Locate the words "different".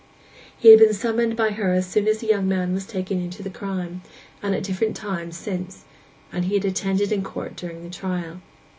4.63-4.95